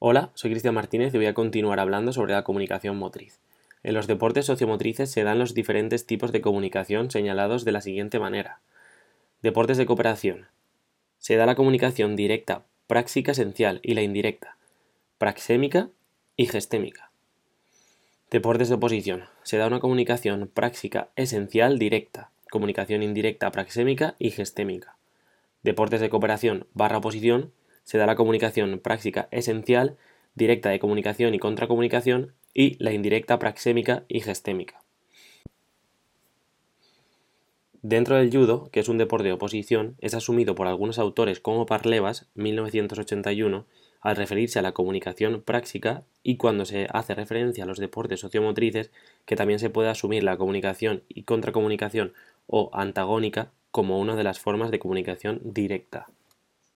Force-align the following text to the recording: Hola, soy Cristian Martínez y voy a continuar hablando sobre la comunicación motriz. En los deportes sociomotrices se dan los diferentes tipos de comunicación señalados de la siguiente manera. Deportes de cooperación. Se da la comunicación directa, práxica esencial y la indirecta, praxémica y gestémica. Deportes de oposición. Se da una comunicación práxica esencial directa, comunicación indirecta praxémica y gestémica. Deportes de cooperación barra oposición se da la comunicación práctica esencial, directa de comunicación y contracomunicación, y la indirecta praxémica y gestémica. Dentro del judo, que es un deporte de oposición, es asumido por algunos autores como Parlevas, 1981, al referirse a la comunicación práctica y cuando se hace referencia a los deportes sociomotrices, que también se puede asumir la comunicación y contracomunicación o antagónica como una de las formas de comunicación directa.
Hola, 0.00 0.30
soy 0.34 0.52
Cristian 0.52 0.76
Martínez 0.76 1.12
y 1.12 1.16
voy 1.16 1.26
a 1.26 1.34
continuar 1.34 1.80
hablando 1.80 2.12
sobre 2.12 2.32
la 2.32 2.44
comunicación 2.44 2.96
motriz. 2.96 3.40
En 3.82 3.94
los 3.94 4.06
deportes 4.06 4.46
sociomotrices 4.46 5.10
se 5.10 5.24
dan 5.24 5.40
los 5.40 5.54
diferentes 5.54 6.06
tipos 6.06 6.30
de 6.30 6.40
comunicación 6.40 7.10
señalados 7.10 7.64
de 7.64 7.72
la 7.72 7.80
siguiente 7.80 8.20
manera. 8.20 8.60
Deportes 9.42 9.76
de 9.76 9.86
cooperación. 9.86 10.46
Se 11.18 11.34
da 11.34 11.46
la 11.46 11.56
comunicación 11.56 12.14
directa, 12.14 12.62
práxica 12.86 13.32
esencial 13.32 13.80
y 13.82 13.94
la 13.94 14.02
indirecta, 14.02 14.56
praxémica 15.18 15.88
y 16.36 16.46
gestémica. 16.46 17.10
Deportes 18.30 18.68
de 18.68 18.76
oposición. 18.76 19.24
Se 19.42 19.56
da 19.56 19.66
una 19.66 19.80
comunicación 19.80 20.48
práxica 20.54 21.08
esencial 21.16 21.76
directa, 21.76 22.30
comunicación 22.52 23.02
indirecta 23.02 23.50
praxémica 23.50 24.14
y 24.20 24.30
gestémica. 24.30 24.96
Deportes 25.64 26.00
de 26.00 26.08
cooperación 26.08 26.68
barra 26.72 26.98
oposición 26.98 27.50
se 27.88 27.96
da 27.96 28.04
la 28.04 28.16
comunicación 28.16 28.80
práctica 28.80 29.28
esencial, 29.30 29.96
directa 30.34 30.68
de 30.68 30.78
comunicación 30.78 31.34
y 31.34 31.38
contracomunicación, 31.38 32.34
y 32.52 32.76
la 32.84 32.92
indirecta 32.92 33.38
praxémica 33.38 34.04
y 34.08 34.20
gestémica. 34.20 34.82
Dentro 37.80 38.16
del 38.16 38.30
judo, 38.30 38.68
que 38.72 38.80
es 38.80 38.90
un 38.90 38.98
deporte 38.98 39.28
de 39.28 39.32
oposición, 39.32 39.96
es 40.02 40.12
asumido 40.12 40.54
por 40.54 40.66
algunos 40.66 40.98
autores 40.98 41.40
como 41.40 41.64
Parlevas, 41.64 42.28
1981, 42.34 43.64
al 44.02 44.16
referirse 44.16 44.58
a 44.58 44.62
la 44.62 44.72
comunicación 44.72 45.40
práctica 45.40 46.02
y 46.22 46.36
cuando 46.36 46.66
se 46.66 46.88
hace 46.92 47.14
referencia 47.14 47.64
a 47.64 47.66
los 47.66 47.78
deportes 47.78 48.20
sociomotrices, 48.20 48.90
que 49.24 49.34
también 49.34 49.60
se 49.60 49.70
puede 49.70 49.88
asumir 49.88 50.24
la 50.24 50.36
comunicación 50.36 51.04
y 51.08 51.22
contracomunicación 51.22 52.12
o 52.46 52.68
antagónica 52.74 53.50
como 53.70 53.98
una 53.98 54.14
de 54.14 54.24
las 54.24 54.40
formas 54.40 54.70
de 54.70 54.78
comunicación 54.78 55.40
directa. 55.42 56.10